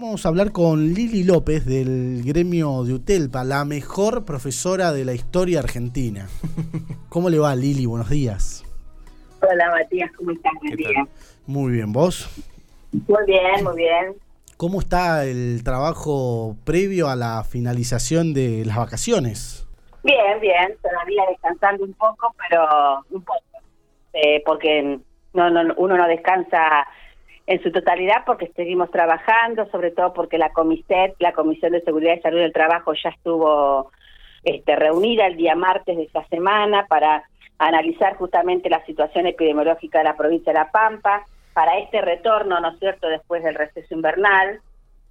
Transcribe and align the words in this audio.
Vamos 0.00 0.24
a 0.24 0.30
hablar 0.30 0.50
con 0.50 0.94
Lili 0.94 1.24
López 1.24 1.66
del 1.66 2.22
gremio 2.24 2.84
de 2.84 2.94
UTELPA, 2.94 3.44
la 3.44 3.66
mejor 3.66 4.24
profesora 4.24 4.92
de 4.92 5.04
la 5.04 5.12
historia 5.12 5.58
argentina. 5.58 6.26
¿Cómo 7.10 7.28
le 7.28 7.38
va, 7.38 7.54
Lili? 7.54 7.84
Buenos 7.84 8.08
días. 8.08 8.64
Hola, 9.42 9.70
Matías, 9.70 10.10
¿cómo 10.16 10.30
estás? 10.30 10.54
Muy 11.44 11.72
bien, 11.72 11.92
¿vos? 11.92 12.30
Muy 12.92 13.26
bien, 13.26 13.62
muy 13.62 13.76
bien. 13.76 14.14
¿Cómo 14.56 14.80
está 14.80 15.26
el 15.26 15.62
trabajo 15.64 16.56
previo 16.64 17.10
a 17.10 17.14
la 17.14 17.44
finalización 17.44 18.32
de 18.32 18.64
las 18.64 18.78
vacaciones? 18.78 19.68
Bien, 20.02 20.40
bien, 20.40 20.78
todavía 20.80 21.24
descansando 21.28 21.84
un 21.84 21.92
poco, 21.92 22.34
pero 22.48 23.04
un 23.10 23.22
poco, 23.22 23.42
eh, 24.14 24.42
porque 24.46 24.98
no, 25.34 25.50
no, 25.50 25.74
uno 25.76 25.98
no 25.98 26.08
descansa 26.08 26.86
en 27.50 27.60
su 27.64 27.72
totalidad 27.72 28.22
porque 28.24 28.46
seguimos 28.54 28.92
trabajando, 28.92 29.68
sobre 29.72 29.90
todo 29.90 30.12
porque 30.12 30.38
la 30.38 30.52
Comiset, 30.52 31.16
la 31.18 31.32
Comisión 31.32 31.72
de 31.72 31.80
Seguridad 31.80 32.14
y 32.16 32.20
Salud 32.20 32.38
del 32.38 32.52
Trabajo, 32.52 32.92
ya 32.94 33.10
estuvo 33.10 33.90
este, 34.44 34.76
reunida 34.76 35.26
el 35.26 35.36
día 35.36 35.56
martes 35.56 35.96
de 35.96 36.04
esta 36.04 36.24
semana 36.28 36.86
para 36.86 37.24
analizar 37.58 38.14
justamente 38.14 38.70
la 38.70 38.84
situación 38.86 39.26
epidemiológica 39.26 39.98
de 39.98 40.04
la 40.04 40.16
provincia 40.16 40.52
de 40.52 40.60
La 40.60 40.70
Pampa, 40.70 41.24
para 41.52 41.76
este 41.80 42.00
retorno, 42.00 42.60
¿no 42.60 42.70
es 42.70 42.78
cierto?, 42.78 43.08
después 43.08 43.42
del 43.42 43.56
receso 43.56 43.94
invernal, 43.96 44.60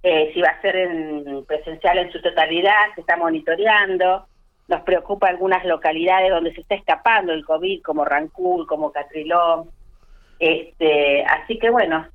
eh, 0.02 0.30
si 0.32 0.40
va 0.40 0.48
a 0.48 0.62
ser 0.62 0.76
en, 0.76 1.44
presencial 1.44 1.98
en 1.98 2.10
su 2.10 2.22
totalidad, 2.22 2.94
se 2.94 3.02
está 3.02 3.18
monitoreando, 3.18 4.24
nos 4.66 4.80
preocupa 4.84 5.28
algunas 5.28 5.62
localidades 5.66 6.30
donde 6.30 6.54
se 6.54 6.62
está 6.62 6.74
escapando 6.74 7.34
el 7.34 7.44
COVID, 7.44 7.82
como 7.82 8.06
Rancul, 8.06 8.66
como 8.66 8.92
Catrilón, 8.92 9.68
este, 10.38 11.22
así 11.24 11.58
que 11.58 11.68
bueno, 11.68 12.06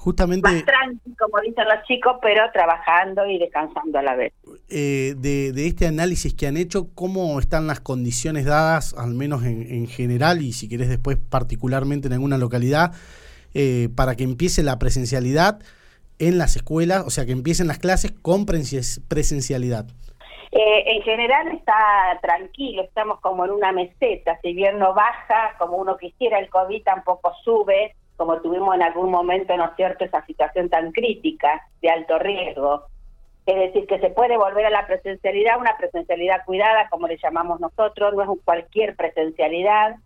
Justamente. 0.00 0.50
Más 0.50 0.64
tranqui, 0.64 1.14
como 1.14 1.42
dicen 1.42 1.66
los 1.68 1.84
chicos, 1.86 2.16
pero 2.22 2.50
trabajando 2.54 3.26
y 3.26 3.38
descansando 3.38 3.98
a 3.98 4.02
la 4.02 4.16
vez. 4.16 4.32
Eh, 4.70 5.12
de, 5.18 5.52
de, 5.52 5.66
este 5.66 5.86
análisis 5.86 6.32
que 6.32 6.46
han 6.46 6.56
hecho, 6.56 6.88
¿cómo 6.94 7.38
están 7.38 7.66
las 7.66 7.80
condiciones 7.80 8.46
dadas, 8.46 8.94
al 8.96 9.12
menos 9.12 9.44
en, 9.44 9.60
en 9.70 9.86
general, 9.88 10.40
y 10.40 10.54
si 10.54 10.70
querés 10.70 10.88
después 10.88 11.18
particularmente 11.18 12.06
en 12.06 12.14
alguna 12.14 12.38
localidad, 12.38 12.92
eh, 13.52 13.90
para 13.94 14.16
que 14.16 14.24
empiece 14.24 14.62
la 14.62 14.78
presencialidad 14.78 15.58
en 16.18 16.38
las 16.38 16.56
escuelas, 16.56 17.04
o 17.06 17.10
sea, 17.10 17.26
que 17.26 17.32
empiecen 17.32 17.66
las 17.66 17.78
clases 17.78 18.10
con 18.10 18.46
presencialidad? 18.46 19.84
Eh, 20.50 20.94
en 20.96 21.02
general 21.02 21.48
está 21.48 22.18
tranquilo, 22.22 22.84
estamos 22.84 23.20
como 23.20 23.44
en 23.44 23.50
una 23.50 23.70
meseta, 23.72 24.38
si 24.40 24.54
bien 24.54 24.78
no 24.78 24.94
baja 24.94 25.56
como 25.58 25.76
uno 25.76 25.98
quisiera, 25.98 26.38
el 26.38 26.48
COVID 26.48 26.82
tampoco 26.84 27.34
sube, 27.44 27.94
como 28.20 28.38
tuvimos 28.42 28.74
en 28.74 28.82
algún 28.82 29.10
momento, 29.10 29.56
¿no 29.56 29.64
es 29.64 29.70
cierto?, 29.76 30.04
esa 30.04 30.22
situación 30.26 30.68
tan 30.68 30.92
crítica 30.92 31.66
de 31.80 31.88
alto 31.88 32.18
riesgo. 32.18 32.84
Es 33.46 33.56
decir, 33.56 33.86
que 33.86 33.98
se 33.98 34.10
puede 34.10 34.36
volver 34.36 34.66
a 34.66 34.70
la 34.70 34.86
presencialidad, 34.86 35.58
una 35.58 35.74
presencialidad 35.78 36.44
cuidada, 36.44 36.90
como 36.90 37.08
le 37.08 37.16
llamamos 37.16 37.60
nosotros, 37.60 38.12
no 38.12 38.22
es 38.22 38.28
cualquier 38.44 38.94
presencialidad, 38.94 39.96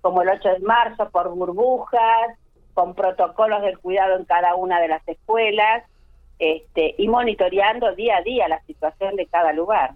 como 0.00 0.22
el 0.22 0.30
8 0.30 0.54
de 0.54 0.58
marzo, 0.58 1.08
por 1.10 1.28
burbujas, 1.28 2.36
con 2.74 2.96
protocolos 2.96 3.62
del 3.62 3.78
cuidado 3.78 4.16
en 4.16 4.24
cada 4.24 4.56
una 4.56 4.80
de 4.80 4.88
las 4.88 5.06
escuelas, 5.06 5.84
este, 6.40 6.96
y 6.98 7.06
monitoreando 7.06 7.94
día 7.94 8.16
a 8.16 8.22
día 8.22 8.48
la 8.48 8.60
situación 8.62 9.14
de 9.14 9.26
cada 9.26 9.52
lugar. 9.52 9.92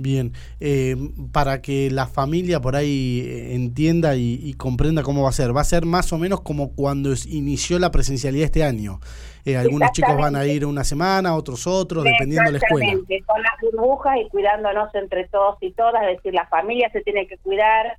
Bien, 0.00 0.32
eh, 0.60 0.94
para 1.32 1.60
que 1.60 1.90
la 1.90 2.06
familia 2.06 2.60
por 2.60 2.76
ahí 2.76 3.24
eh, 3.26 3.54
entienda 3.56 4.14
y, 4.14 4.54
comprenda 4.54 5.02
cómo 5.02 5.24
va 5.24 5.30
a 5.30 5.32
ser, 5.32 5.56
va 5.56 5.60
a 5.60 5.64
ser 5.64 5.86
más 5.86 6.12
o 6.12 6.18
menos 6.18 6.40
como 6.40 6.72
cuando 6.72 7.10
inició 7.26 7.80
la 7.80 7.90
presencialidad 7.90 8.44
este 8.44 8.62
año. 8.62 9.00
Eh, 9.44 9.56
algunos 9.56 9.90
chicos 9.92 10.16
van 10.16 10.36
a 10.36 10.46
ir 10.46 10.64
una 10.64 10.84
semana, 10.84 11.34
otros 11.34 11.66
otros, 11.66 12.04
dependiendo 12.04 12.50
de 12.50 12.58
la 12.58 12.64
escuela. 12.64 12.92
Con 13.26 13.42
las 13.42 13.52
burbujas 13.60 14.18
y 14.24 14.28
cuidándonos 14.28 14.94
entre 14.94 15.26
todos 15.26 15.56
y 15.60 15.72
todas, 15.72 16.02
es 16.04 16.16
decir, 16.18 16.32
la 16.32 16.46
familia 16.46 16.90
se 16.90 17.00
tiene 17.00 17.26
que 17.26 17.38
cuidar. 17.38 17.98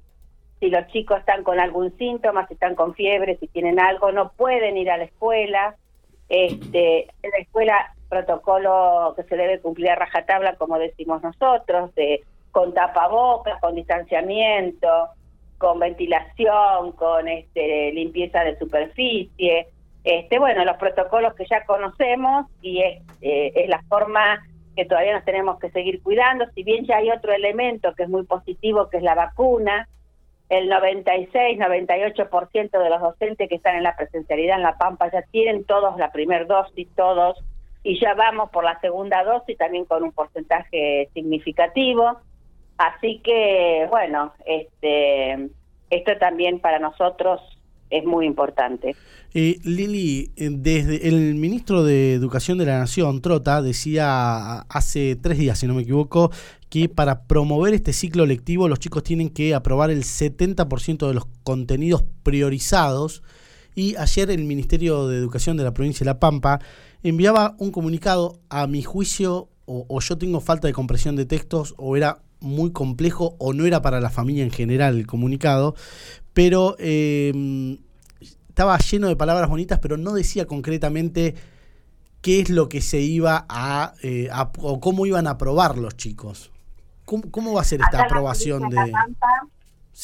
Si 0.62 0.70
los 0.70 0.88
chicos 0.88 1.20
están 1.20 1.44
con 1.44 1.60
algún 1.60 1.98
síntoma, 1.98 2.48
si 2.48 2.54
están 2.54 2.76
con 2.76 2.94
fiebre, 2.94 3.38
si 3.40 3.48
tienen 3.48 3.80
algo, 3.80 4.14
no 4.14 4.32
pueden 4.32 4.78
ir 4.78 4.90
a 4.90 4.98
la 4.98 5.04
escuela. 5.04 5.76
Este, 6.30 7.08
en 7.24 7.32
la 7.32 7.38
escuela 7.40 7.94
protocolo 8.08 9.14
que 9.16 9.24
se 9.24 9.36
debe 9.36 9.60
cumplir 9.60 9.90
a 9.90 9.96
rajatabla, 9.96 10.56
como 10.56 10.80
decimos 10.80 11.22
nosotros, 11.22 11.94
de, 11.96 12.24
con 12.52 12.74
tapabocas, 12.74 13.60
con 13.60 13.76
distanciamiento, 13.76 15.10
con 15.58 15.80
ventilación, 15.80 16.94
con 16.94 17.28
este, 17.28 17.92
limpieza 17.92 18.44
de 18.44 18.58
superficie. 18.58 19.68
Este, 20.04 20.40
bueno, 20.40 20.64
los 20.66 20.78
protocolos 20.78 21.34
que 21.36 21.46
ya 21.46 21.66
conocemos 21.66 22.48
y 22.62 22.82
es, 22.82 23.02
eh, 23.22 23.52
es 23.56 23.70
la 23.70 23.82
forma 23.90 24.44
que 24.76 24.86
todavía 24.86 25.14
nos 25.14 25.26
tenemos 25.26 25.60
que 25.60 25.72
seguir 25.72 26.02
cuidando, 26.02 26.46
si 26.56 26.64
bien 26.64 26.86
ya 26.86 26.98
hay 26.98 27.12
otro 27.12 27.34
elemento 27.34 27.94
que 27.96 28.04
es 28.04 28.10
muy 28.10 28.24
positivo, 28.24 28.90
que 28.90 28.98
es 28.98 29.04
la 29.04 29.14
vacuna, 29.14 29.90
el 30.50 30.68
96, 30.68 31.60
98% 31.60 32.72
de 32.72 32.90
los 32.90 33.02
docentes 33.02 33.48
que 33.48 33.56
están 33.56 33.76
en 33.76 33.84
la 33.84 33.96
presencialidad 33.96 34.58
en 34.58 34.64
La 34.64 34.78
Pampa 34.78 35.10
ya 35.12 35.22
tienen 35.32 35.64
todos 35.64 35.98
la 35.98 36.12
primer 36.12 36.48
dosis, 36.48 36.88
todos 36.96 37.38
y 37.84 38.00
ya 38.00 38.14
vamos 38.16 38.50
por 38.50 38.64
la 38.64 38.80
segunda 38.82 39.24
dosis 39.24 39.58
también 39.58 39.86
con 39.86 40.04
un 40.04 40.12
porcentaje 40.12 41.10
significativo. 41.14 42.20
Así 42.78 43.20
que, 43.24 43.86
bueno, 43.90 44.34
este, 44.46 45.50
esto 45.90 46.18
también 46.20 46.60
para 46.60 46.80
nosotros 46.80 47.42
es 47.90 48.06
muy 48.06 48.26
importante. 48.26 48.96
Eh, 49.34 49.58
Lili, 49.64 50.32
eh, 50.38 50.50
desde 50.52 51.08
el 51.08 51.36
ministro 51.36 51.84
de 51.84 52.14
Educación 52.14 52.58
de 52.58 52.66
la 52.66 52.80
Nación, 52.80 53.22
Trota, 53.22 53.62
decía 53.62 54.62
hace 54.62 55.16
tres 55.16 55.38
días, 55.38 55.60
si 55.60 55.68
no 55.68 55.74
me 55.74 55.84
equivoco, 55.84 56.32
que 56.70 56.88
para 56.88 57.24
promover 57.24 57.74
este 57.74 57.94
ciclo 57.94 58.26
lectivo 58.26 58.68
los 58.68 58.80
chicos 58.80 59.04
tienen 59.04 59.30
que 59.30 59.56
aprobar 59.56 59.90
el 59.90 60.04
70% 60.04 61.08
de 61.08 61.14
los 61.14 61.26
contenidos 61.44 62.04
priorizados 62.24 63.24
y 63.76 63.96
ayer 63.96 64.30
el 64.30 64.44
Ministerio 64.44 65.08
de 65.08 65.18
Educación 65.18 65.58
de 65.58 65.64
la 65.64 65.74
provincia 65.74 66.04
de 66.04 66.10
La 66.10 66.20
Pampa 66.20 66.60
enviaba 67.02 67.56
un 67.60 67.72
comunicado, 67.72 68.40
a 68.50 68.68
mi 68.68 68.84
juicio, 68.84 69.50
o, 69.66 70.00
yo 70.00 70.18
tengo 70.18 70.42
falta 70.42 70.68
de 70.68 70.74
compresión 70.74 71.16
de 71.16 71.26
textos, 71.26 71.76
o 71.78 71.96
era 71.96 72.22
muy 72.40 72.72
complejo, 72.72 73.36
o 73.38 73.54
no 73.54 73.66
era 73.66 73.82
para 73.82 74.02
la 74.02 74.10
familia 74.10 74.44
en 74.44 74.52
general 74.52 74.98
el 74.98 75.08
comunicado, 75.08 75.76
pero 76.34 76.76
em, 76.80 77.78
estaba 78.50 78.78
lleno 78.80 79.08
de 79.08 79.16
palabras 79.16 79.50
bonitas, 79.50 79.80
pero 79.80 79.96
no 79.96 80.14
decía 80.14 80.46
concretamente 80.46 81.36
qué 82.22 82.42
es 82.42 82.50
lo 82.50 82.68
que 82.68 82.82
se 82.82 83.00
iba 83.00 83.46
a, 83.48 83.94
eh, 84.02 84.30
o 84.58 84.80
cómo 84.80 85.06
iban 85.06 85.28
a 85.28 85.32
aprobar 85.32 85.78
los 85.78 85.96
chicos. 85.96 86.52
¿Cómo, 87.32 87.54
va 87.54 87.62
a 87.62 87.64
ser 87.64 87.82
esta 87.82 88.04
aprobación 88.04 88.70
de... 88.70 88.78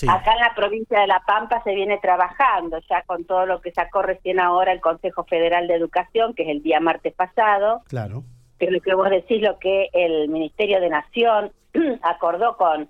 Acá 0.09 0.33
en 0.33 0.39
la 0.39 0.53
provincia 0.55 0.99
de 0.99 1.07
La 1.07 1.21
Pampa 1.25 1.61
se 1.63 1.73
viene 1.73 1.99
trabajando 1.99 2.79
ya 2.89 3.03
con 3.03 3.23
todo 3.23 3.45
lo 3.45 3.61
que 3.61 3.71
sacó 3.71 4.01
recién 4.01 4.39
ahora 4.39 4.73
el 4.73 4.81
Consejo 4.81 5.23
Federal 5.23 5.67
de 5.67 5.75
Educación, 5.75 6.33
que 6.33 6.43
es 6.43 6.49
el 6.49 6.63
día 6.63 6.81
martes 6.81 7.13
pasado. 7.13 7.81
Claro. 7.88 8.23
Que 8.59 8.71
lo 8.71 8.81
que 8.81 8.93
vos 8.93 9.09
decís, 9.09 9.41
lo 9.41 9.57
que 9.57 9.89
el 9.93 10.27
Ministerio 10.27 10.81
de 10.81 10.89
Nación 10.89 11.51
acordó 12.01 12.57
con 12.57 12.89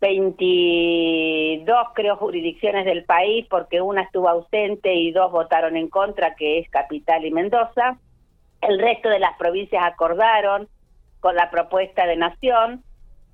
22, 0.00 1.88
creo, 1.94 2.16
jurisdicciones 2.16 2.84
del 2.84 3.04
país, 3.04 3.46
porque 3.48 3.80
una 3.80 4.02
estuvo 4.02 4.28
ausente 4.28 4.92
y 4.92 5.12
dos 5.12 5.32
votaron 5.32 5.76
en 5.76 5.88
contra, 5.88 6.34
que 6.34 6.58
es 6.58 6.68
Capital 6.68 7.24
y 7.24 7.30
Mendoza. 7.30 7.96
El 8.60 8.80
resto 8.80 9.08
de 9.08 9.18
las 9.18 9.36
provincias 9.38 9.82
acordaron 9.82 10.68
con 11.20 11.36
la 11.36 11.50
propuesta 11.50 12.04
de 12.06 12.16
Nación 12.16 12.82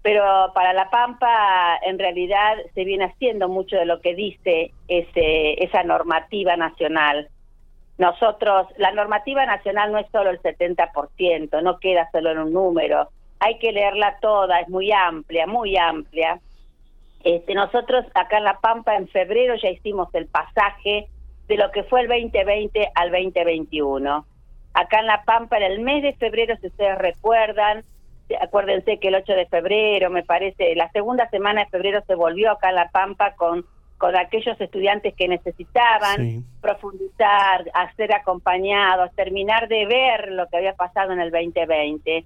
pero 0.03 0.53
para 0.55 0.73
La 0.73 0.89
Pampa 0.91 1.79
en 1.83 1.99
realidad 1.99 2.57
se 2.75 2.85
viene 2.85 3.05
haciendo 3.05 3.49
mucho 3.49 3.77
de 3.77 3.85
lo 3.85 4.01
que 4.01 4.15
dice 4.15 4.73
ese, 4.89 5.63
esa 5.63 5.83
normativa 5.83 6.57
nacional. 6.57 7.29
Nosotros, 7.99 8.67
la 8.79 8.93
normativa 8.93 9.45
nacional 9.45 9.93
no 9.93 9.99
es 9.99 10.07
solo 10.11 10.31
el 10.31 10.41
70%, 10.41 11.63
no 11.63 11.79
queda 11.79 12.09
solo 12.13 12.31
en 12.31 12.39
un 12.39 12.53
número, 12.53 13.11
hay 13.41 13.59
que 13.59 13.73
leerla 13.73 14.19
toda, 14.21 14.61
es 14.61 14.69
muy 14.69 14.93
amplia, 14.93 15.47
muy 15.47 15.77
amplia. 15.77 16.41
Este, 17.25 17.55
nosotros 17.55 18.07
acá 18.15 18.39
en 18.39 18.45
La 18.45 18.59
Pampa 18.61 18.97
en 18.97 19.09
febrero 19.09 19.55
ya 19.57 19.69
hicimos 19.69 20.09
el 20.15 20.27
pasaje 20.27 21.09
de 21.49 21.57
lo 21.57 21.71
que 21.71 21.83
fue 21.85 22.03
el 22.03 22.09
2020 22.09 22.91
al 22.95 23.11
2021. 23.11 24.27
Acá 24.73 25.01
en 25.01 25.07
La 25.07 25.25
Pampa 25.25 25.59
en 25.59 25.65
el 25.65 25.81
mes 25.81 26.03
de 26.03 26.15
febrero, 26.15 26.55
si 26.61 26.69
ustedes 26.69 26.97
recuerdan, 26.99 27.85
acuérdense 28.41 28.99
que 28.99 29.09
el 29.09 29.15
8 29.17 29.33
de 29.33 29.47
febrero, 29.47 30.11
me 30.11 30.23
parece, 30.23 30.75
la 30.75 30.91
segunda 30.91 31.29
semana 31.31 31.65
de 31.65 31.71
febrero 31.71 32.03
se 32.07 32.15
volvió 32.15 32.53
acá 32.53 32.69
a 32.69 32.73
La 32.73 32.91
Pampa 32.91 33.35
con, 33.35 33.65
con 33.99 34.17
aquellos 34.17 34.61
estudiantes 34.61 35.15
que 35.15 35.29
necesitaban 35.29 36.45
profundizar, 36.61 37.65
ser 37.97 38.15
acompañados, 38.15 39.15
terminar 39.15 39.69
de 39.69 39.87
ver 39.87 40.33
lo 40.33 40.47
que 40.49 40.57
había 40.57 40.75
pasado 40.75 41.13
en 41.13 41.21
el 41.21 41.31
2020, 41.31 42.25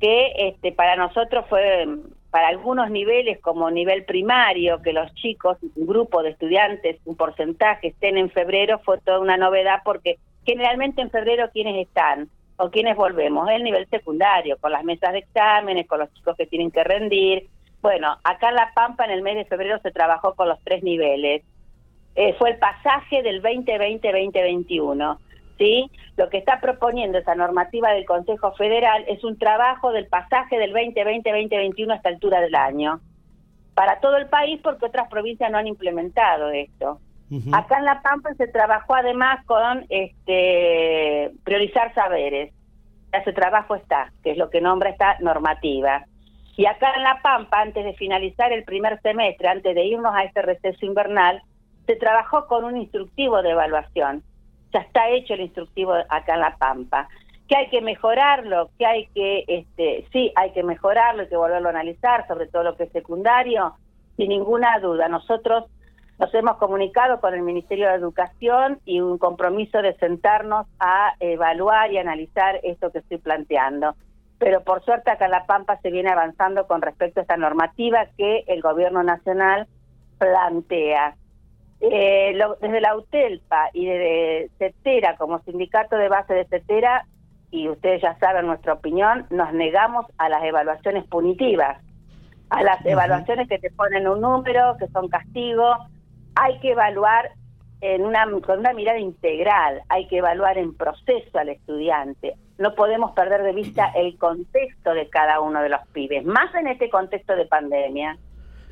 que 0.00 0.32
este, 0.36 0.72
para 0.72 0.96
nosotros 0.96 1.44
fue, 1.48 1.86
para 2.30 2.48
algunos 2.48 2.90
niveles 2.90 3.40
como 3.40 3.70
nivel 3.70 4.04
primario, 4.04 4.82
que 4.82 4.92
los 4.92 5.12
chicos, 5.14 5.58
un 5.76 5.86
grupo 5.86 6.22
de 6.22 6.30
estudiantes, 6.30 6.98
un 7.04 7.16
porcentaje 7.16 7.88
estén 7.88 8.18
en 8.18 8.30
febrero, 8.30 8.80
fue 8.84 8.98
toda 8.98 9.20
una 9.20 9.36
novedad 9.36 9.82
porque 9.84 10.18
generalmente 10.44 11.00
en 11.00 11.10
febrero 11.10 11.50
quienes 11.52 11.86
están 11.86 12.28
¿Con 12.56 12.70
quiénes 12.70 12.96
volvemos? 12.96 13.48
El 13.50 13.64
nivel 13.64 13.88
secundario, 13.88 14.56
con 14.58 14.72
las 14.72 14.84
mesas 14.84 15.12
de 15.12 15.18
exámenes, 15.18 15.86
con 15.86 15.98
los 15.98 16.12
chicos 16.14 16.36
que 16.36 16.46
tienen 16.46 16.70
que 16.70 16.84
rendir. 16.84 17.48
Bueno, 17.82 18.16
acá 18.22 18.50
en 18.50 18.54
La 18.54 18.72
Pampa 18.74 19.04
en 19.04 19.10
el 19.10 19.22
mes 19.22 19.36
de 19.36 19.44
febrero 19.44 19.78
se 19.82 19.90
trabajó 19.90 20.34
con 20.34 20.48
los 20.48 20.58
tres 20.62 20.82
niveles. 20.82 21.42
Eh, 22.14 22.34
fue 22.34 22.50
el 22.50 22.58
pasaje 22.58 23.22
del 23.22 23.42
2020-2021. 23.42 25.18
¿sí? 25.58 25.90
Lo 26.16 26.28
que 26.28 26.38
está 26.38 26.60
proponiendo 26.60 27.18
esa 27.18 27.34
normativa 27.34 27.92
del 27.92 28.04
Consejo 28.04 28.52
Federal 28.52 29.04
es 29.08 29.24
un 29.24 29.38
trabajo 29.38 29.92
del 29.92 30.06
pasaje 30.06 30.58
del 30.58 30.72
2020-2021 30.72 31.92
a 31.92 31.96
esta 31.96 32.08
altura 32.08 32.40
del 32.40 32.54
año. 32.54 33.00
Para 33.74 34.00
todo 34.00 34.16
el 34.16 34.28
país 34.28 34.60
porque 34.62 34.86
otras 34.86 35.08
provincias 35.08 35.50
no 35.50 35.58
han 35.58 35.66
implementado 35.66 36.50
esto. 36.50 37.00
Acá 37.52 37.78
en 37.78 37.84
La 37.84 38.00
Pampa 38.02 38.34
se 38.34 38.46
trabajó 38.48 38.94
además 38.94 39.44
con 39.46 39.86
este 39.88 41.32
priorizar 41.44 41.94
saberes. 41.94 42.52
Ese 43.12 43.32
trabajo 43.32 43.74
está, 43.74 44.12
que 44.22 44.32
es 44.32 44.38
lo 44.38 44.50
que 44.50 44.60
nombra 44.60 44.90
esta 44.90 45.16
normativa. 45.20 46.04
Y 46.56 46.66
acá 46.66 46.92
en 46.96 47.02
La 47.02 47.20
Pampa, 47.22 47.60
antes 47.60 47.84
de 47.84 47.94
finalizar 47.94 48.52
el 48.52 48.64
primer 48.64 49.00
semestre, 49.00 49.48
antes 49.48 49.74
de 49.74 49.84
irnos 49.84 50.14
a 50.14 50.24
este 50.24 50.42
receso 50.42 50.86
invernal, 50.86 51.42
se 51.86 51.96
trabajó 51.96 52.46
con 52.46 52.64
un 52.64 52.76
instructivo 52.76 53.42
de 53.42 53.50
evaluación. 53.50 54.22
Ya 54.72 54.80
está 54.80 55.08
hecho 55.08 55.34
el 55.34 55.40
instructivo 55.40 55.94
acá 56.08 56.34
en 56.34 56.40
La 56.40 56.56
Pampa. 56.56 57.08
Que 57.48 57.56
hay 57.56 57.68
que 57.68 57.82
mejorarlo, 57.82 58.70
que 58.78 58.86
hay 58.86 59.06
que, 59.08 59.44
este, 59.48 60.06
sí, 60.12 60.32
hay 60.36 60.52
que 60.52 60.62
mejorarlo, 60.62 61.22
hay 61.22 61.28
que 61.28 61.36
volverlo 61.36 61.68
a 61.68 61.72
analizar, 61.72 62.26
sobre 62.26 62.46
todo 62.46 62.62
lo 62.62 62.76
que 62.76 62.84
es 62.84 62.92
secundario, 62.92 63.74
sin 64.16 64.28
ninguna 64.28 64.78
duda. 64.78 65.08
Nosotros 65.08 65.64
nos 66.18 66.32
hemos 66.34 66.56
comunicado 66.58 67.20
con 67.20 67.34
el 67.34 67.42
Ministerio 67.42 67.88
de 67.88 67.94
Educación 67.94 68.78
y 68.84 69.00
un 69.00 69.18
compromiso 69.18 69.82
de 69.82 69.94
sentarnos 69.96 70.66
a 70.78 71.14
evaluar 71.18 71.92
y 71.92 71.98
analizar 71.98 72.60
esto 72.62 72.90
que 72.92 72.98
estoy 72.98 73.18
planteando. 73.18 73.96
Pero 74.38 74.62
por 74.62 74.84
suerte 74.84 75.10
acá 75.10 75.24
en 75.24 75.32
La 75.32 75.46
Pampa 75.46 75.78
se 75.80 75.90
viene 75.90 76.10
avanzando 76.10 76.66
con 76.66 76.82
respecto 76.82 77.20
a 77.20 77.22
esta 77.22 77.36
normativa 77.36 78.06
que 78.16 78.44
el 78.46 78.62
Gobierno 78.62 79.02
Nacional 79.02 79.66
plantea. 80.18 81.16
Eh, 81.80 82.38
desde 82.60 82.80
la 82.80 82.96
UTELPA 82.96 83.70
y 83.72 83.86
desde 83.86 84.50
CETERA, 84.58 85.16
como 85.16 85.40
sindicato 85.40 85.96
de 85.96 86.08
base 86.08 86.32
de 86.32 86.46
CETERA, 86.46 87.06
y 87.50 87.68
ustedes 87.68 88.02
ya 88.02 88.16
saben 88.18 88.46
nuestra 88.46 88.74
opinión, 88.74 89.26
nos 89.30 89.52
negamos 89.52 90.06
a 90.18 90.28
las 90.28 90.42
evaluaciones 90.44 91.04
punitivas, 91.04 91.78
a 92.50 92.62
las 92.62 92.84
evaluaciones 92.86 93.48
que 93.48 93.58
te 93.58 93.70
ponen 93.70 94.08
un 94.08 94.20
número, 94.20 94.76
que 94.78 94.88
son 94.88 95.08
castigos, 95.08 95.78
hay 96.34 96.58
que 96.60 96.72
evaluar 96.72 97.30
en 97.80 98.04
una, 98.04 98.24
con 98.40 98.60
una 98.60 98.72
mirada 98.72 98.98
integral, 98.98 99.82
hay 99.88 100.08
que 100.08 100.18
evaluar 100.18 100.56
en 100.58 100.74
proceso 100.74 101.38
al 101.38 101.50
estudiante. 101.50 102.34
No 102.58 102.74
podemos 102.74 103.12
perder 103.12 103.42
de 103.42 103.52
vista 103.52 103.86
el 103.94 104.16
contexto 104.18 104.94
de 104.94 105.08
cada 105.08 105.40
uno 105.40 105.62
de 105.62 105.68
los 105.68 105.86
pibes, 105.92 106.24
más 106.24 106.54
en 106.54 106.66
este 106.68 106.88
contexto 106.88 107.36
de 107.36 107.46
pandemia, 107.46 108.16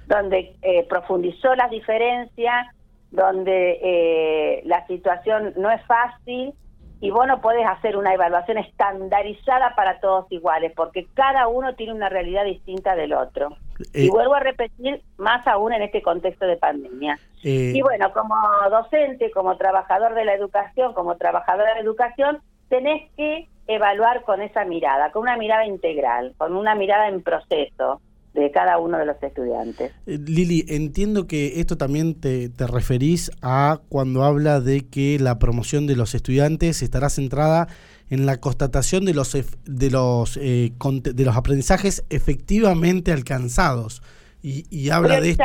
donde 0.06 0.56
eh, 0.62 0.86
profundizó 0.88 1.54
las 1.54 1.70
diferencias, 1.70 2.66
donde 3.10 3.78
eh, 3.82 4.62
la 4.64 4.86
situación 4.86 5.52
no 5.56 5.70
es 5.70 5.84
fácil 5.86 6.54
y 7.02 7.10
vos 7.10 7.26
no 7.26 7.40
podés 7.40 7.66
hacer 7.66 7.96
una 7.96 8.14
evaluación 8.14 8.58
estandarizada 8.58 9.74
para 9.74 9.98
todos 9.98 10.30
iguales, 10.30 10.72
porque 10.76 11.08
cada 11.14 11.48
uno 11.48 11.74
tiene 11.74 11.92
una 11.92 12.08
realidad 12.08 12.44
distinta 12.44 12.94
del 12.94 13.12
otro. 13.12 13.56
y 13.92 14.06
eh, 14.06 14.08
vuelvo 14.08 14.34
a 14.34 14.40
repetir, 14.40 15.02
más 15.16 15.44
aún 15.48 15.72
en 15.72 15.82
este 15.82 16.00
contexto 16.00 16.46
de 16.46 16.56
pandemia. 16.56 17.18
Eh, 17.42 17.72
y 17.74 17.82
bueno, 17.82 18.12
como 18.12 18.36
docente, 18.70 19.32
como 19.32 19.56
trabajador 19.56 20.14
de 20.14 20.24
la 20.24 20.34
educación, 20.34 20.94
como 20.94 21.16
trabajadora 21.16 21.70
de 21.70 21.74
la 21.74 21.80
educación, 21.80 22.38
tenés 22.68 23.10
que 23.16 23.48
evaluar 23.66 24.22
con 24.22 24.40
esa 24.40 24.64
mirada, 24.64 25.10
con 25.10 25.22
una 25.22 25.36
mirada 25.36 25.66
integral, 25.66 26.34
con 26.38 26.56
una 26.56 26.76
mirada 26.76 27.08
en 27.08 27.20
proceso 27.20 28.00
de 28.34 28.50
cada 28.50 28.78
uno 28.78 28.98
de 28.98 29.06
los 29.06 29.22
estudiantes. 29.22 29.92
Eh, 30.06 30.18
Lili, 30.18 30.64
entiendo 30.68 31.26
que 31.26 31.60
esto 31.60 31.76
también 31.76 32.18
te, 32.18 32.48
te, 32.48 32.66
referís 32.66 33.30
a 33.42 33.80
cuando 33.88 34.24
habla 34.24 34.60
de 34.60 34.88
que 34.88 35.18
la 35.20 35.38
promoción 35.38 35.86
de 35.86 35.96
los 35.96 36.14
estudiantes 36.14 36.82
estará 36.82 37.10
centrada 37.10 37.68
en 38.08 38.26
la 38.26 38.38
constatación 38.38 39.04
de 39.04 39.14
los 39.14 39.32
de 39.64 39.90
los 39.90 40.36
eh, 40.36 40.72
de 41.02 41.24
los 41.24 41.36
aprendizajes 41.36 42.04
efectivamente 42.10 43.12
alcanzados 43.12 44.02
y, 44.42 44.64
y 44.70 44.90
habla 44.90 45.20
de 45.20 45.30
esto. 45.30 45.44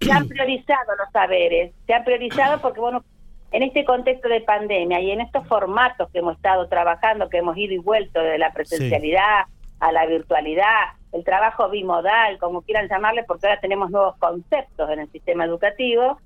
Se 0.00 0.12
han 0.12 0.28
priorizado 0.28 0.96
los 0.96 1.10
saberes, 1.12 1.72
se 1.86 1.92
han 1.92 2.04
priorizado 2.04 2.60
porque 2.60 2.80
bueno 2.80 3.04
en 3.50 3.62
este 3.62 3.84
contexto 3.84 4.28
de 4.28 4.40
pandemia 4.42 5.00
y 5.00 5.10
en 5.10 5.20
estos 5.20 5.46
formatos 5.46 6.10
que 6.10 6.18
hemos 6.18 6.36
estado 6.36 6.68
trabajando, 6.68 7.28
que 7.28 7.38
hemos 7.38 7.56
ido 7.56 7.74
y 7.74 7.78
vuelto 7.78 8.20
de 8.20 8.38
la 8.38 8.52
presencialidad 8.52 9.46
a 9.80 9.92
la 9.92 10.06
virtualidad, 10.06 10.97
el 11.12 11.24
trabajo 11.24 11.68
bimodal, 11.68 12.38
como 12.38 12.62
quieran 12.62 12.88
llamarle, 12.88 13.24
porque 13.24 13.46
ahora 13.46 13.60
tenemos 13.60 13.90
nuevos 13.90 14.16
conceptos 14.18 14.90
en 14.90 15.00
el 15.00 15.10
sistema 15.10 15.44
educativo, 15.44 16.18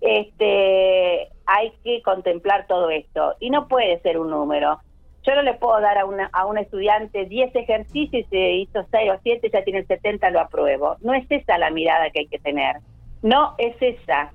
este, 0.00 1.28
hay 1.46 1.72
que 1.84 2.00
contemplar 2.02 2.66
todo 2.66 2.90
esto. 2.90 3.34
Y 3.40 3.50
no 3.50 3.68
puede 3.68 4.00
ser 4.00 4.18
un 4.18 4.30
número. 4.30 4.80
Yo 5.22 5.34
no 5.34 5.42
le 5.42 5.54
puedo 5.54 5.78
dar 5.80 5.98
a, 5.98 6.06
una, 6.06 6.30
a 6.32 6.46
un 6.46 6.56
estudiante 6.56 7.26
10 7.26 7.54
ejercicios 7.54 8.24
y 8.26 8.28
se 8.30 8.52
hizo 8.52 8.86
6 8.90 9.10
o 9.10 9.20
7, 9.22 9.50
ya 9.52 9.62
tiene 9.62 9.84
70, 9.84 10.30
lo 10.30 10.40
apruebo. 10.40 10.96
No 11.02 11.12
es 11.12 11.26
esa 11.30 11.58
la 11.58 11.70
mirada 11.70 12.10
que 12.10 12.20
hay 12.20 12.26
que 12.26 12.38
tener. 12.38 12.76
No 13.22 13.54
es 13.58 13.76
esa. 13.82 14.32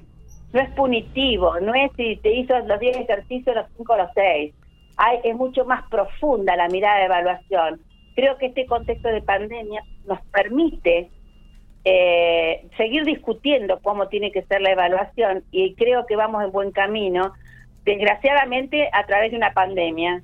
No 0.53 0.61
es 0.61 0.69
punitivo. 0.75 1.59
No 1.59 1.73
es 1.73 1.91
si 1.97 2.17
te 2.17 2.31
hizo 2.31 2.59
los 2.59 2.79
10 2.79 2.97
ejercicios, 2.97 3.55
los 3.55 3.65
5 3.77 3.93
o 3.93 3.97
los 3.97 4.11
6. 4.13 4.53
Hay, 4.97 5.19
es 5.23 5.35
mucho 5.35 5.65
más 5.65 5.89
profunda 5.89 6.55
la 6.55 6.67
mirada 6.69 6.99
de 6.99 7.05
evaluación 7.05 7.81
creo 8.15 8.37
que 8.37 8.47
este 8.47 8.65
contexto 8.65 9.09
de 9.09 9.21
pandemia 9.21 9.83
nos 10.07 10.19
permite 10.27 11.09
eh, 11.83 12.67
seguir 12.77 13.05
discutiendo 13.05 13.79
cómo 13.81 14.07
tiene 14.07 14.31
que 14.31 14.43
ser 14.43 14.61
la 14.61 14.71
evaluación 14.71 15.43
y 15.51 15.75
creo 15.75 16.05
que 16.05 16.15
vamos 16.15 16.43
en 16.43 16.51
buen 16.51 16.71
camino. 16.71 17.33
Desgraciadamente, 17.83 18.89
a 18.91 19.05
través 19.05 19.31
de 19.31 19.37
una 19.37 19.53
pandemia, 19.53 20.23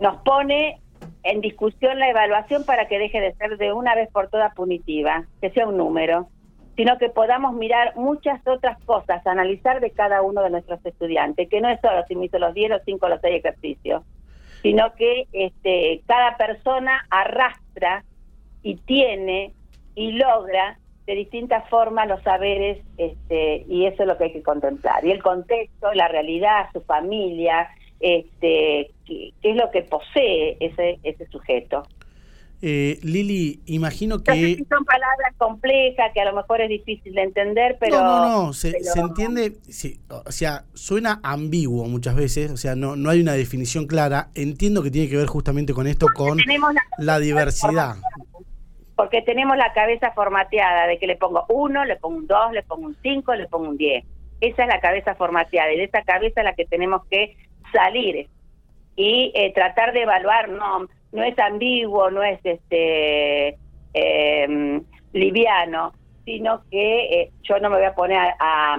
nos 0.00 0.16
pone 0.22 0.80
en 1.22 1.40
discusión 1.40 1.98
la 1.98 2.08
evaluación 2.08 2.64
para 2.64 2.88
que 2.88 2.98
deje 2.98 3.20
de 3.20 3.34
ser 3.34 3.58
de 3.58 3.72
una 3.72 3.94
vez 3.94 4.08
por 4.10 4.28
todas 4.28 4.54
punitiva, 4.54 5.26
que 5.40 5.50
sea 5.50 5.66
un 5.66 5.76
número, 5.76 6.28
sino 6.76 6.96
que 6.98 7.08
podamos 7.08 7.54
mirar 7.54 7.96
muchas 7.96 8.40
otras 8.46 8.82
cosas, 8.84 9.26
analizar 9.26 9.80
de 9.80 9.90
cada 9.90 10.22
uno 10.22 10.42
de 10.42 10.50
nuestros 10.50 10.84
estudiantes, 10.84 11.48
que 11.48 11.60
no 11.60 11.68
es 11.68 11.80
solo 11.80 12.04
si 12.06 12.14
me 12.14 12.26
hizo 12.26 12.38
los 12.38 12.54
10, 12.54 12.70
los 12.70 12.82
5, 12.84 13.08
los 13.08 13.20
6 13.20 13.36
ejercicios, 13.36 14.02
sino 14.62 14.94
que 14.94 15.26
este, 15.32 16.02
cada 16.06 16.36
persona 16.36 17.06
arrastra 17.10 18.04
y 18.66 18.74
tiene 18.74 19.52
y 19.94 20.10
logra 20.10 20.76
de 21.06 21.14
distintas 21.14 21.68
formas 21.70 22.08
los 22.08 22.20
saberes 22.24 22.84
este, 22.98 23.64
y 23.68 23.86
eso 23.86 24.02
es 24.02 24.08
lo 24.08 24.18
que 24.18 24.24
hay 24.24 24.32
que 24.32 24.42
contemplar. 24.42 25.04
Y 25.06 25.12
el 25.12 25.22
contexto, 25.22 25.94
la 25.94 26.08
realidad, 26.08 26.68
su 26.72 26.80
familia, 26.80 27.68
este, 28.00 28.90
qué, 29.06 29.32
qué 29.40 29.50
es 29.50 29.56
lo 29.56 29.70
que 29.70 29.82
posee 29.82 30.56
ese, 30.58 30.98
ese 31.04 31.28
sujeto. 31.28 31.84
Eh, 32.62 32.98
Lili, 33.02 33.60
imagino 33.66 34.22
que... 34.22 34.56
son 34.68 34.84
palabras 34.84 35.34
complejas, 35.36 36.10
que 36.14 36.20
a 36.20 36.24
lo 36.24 36.34
mejor 36.34 36.62
es 36.62 36.70
difícil 36.70 37.14
de 37.14 37.22
entender, 37.22 37.76
pero... 37.78 37.98
No, 37.98 38.04
no, 38.04 38.46
no, 38.46 38.52
se, 38.54 38.72
entiende, 38.96 39.58
o 40.08 40.32
sea, 40.32 40.64
suena 40.72 41.20
ambiguo 41.22 41.84
muchas 41.84 42.14
veces, 42.14 42.50
o 42.50 42.56
sea, 42.56 42.74
no, 42.74 42.96
no 42.96 43.10
hay 43.10 43.20
una 43.20 43.34
definición 43.34 43.86
clara. 43.86 44.30
Entiendo 44.34 44.82
que 44.82 44.90
tiene 44.90 45.08
que 45.08 45.16
ver 45.16 45.26
justamente 45.26 45.74
con 45.74 45.86
esto, 45.86 46.06
con 46.14 46.38
la, 46.98 47.18
diversidad. 47.18 47.96
Porque 48.96 49.22
tenemos 49.22 49.56
la 49.56 49.72
cabeza 49.72 50.12
formateada 50.12 50.86
de 50.86 50.98
que 50.98 51.06
le 51.06 51.16
pongo 51.16 51.44
uno, 51.48 51.84
le 51.84 51.96
pongo 51.96 52.16
un 52.16 52.26
dos, 52.26 52.52
le 52.52 52.62
pongo 52.62 52.86
un 52.86 52.96
cinco, 53.02 53.34
le 53.34 53.46
pongo 53.46 53.68
un 53.68 53.76
diez. 53.76 54.04
Esa 54.40 54.62
es 54.62 54.68
la 54.68 54.80
cabeza 54.80 55.14
formateada 55.14 55.72
y 55.72 55.76
de 55.76 55.84
esa 55.84 56.02
cabeza 56.02 56.40
es 56.40 56.44
la 56.44 56.54
que 56.54 56.64
tenemos 56.64 57.04
que 57.06 57.36
salir 57.72 58.28
y 58.96 59.32
eh, 59.34 59.52
tratar 59.54 59.92
de 59.92 60.02
evaluar, 60.02 60.48
no 60.48 60.88
no 61.16 61.22
es 61.22 61.38
ambiguo, 61.38 62.10
no 62.10 62.22
es 62.22 62.38
este 62.44 63.56
em, 63.94 64.84
liviano, 65.12 65.92
sino 66.24 66.62
que 66.70 67.22
eh, 67.22 67.30
yo 67.42 67.58
no 67.58 67.70
me 67.70 67.76
voy 67.76 67.86
a 67.86 67.94
poner 67.94 68.34
a, 68.38 68.76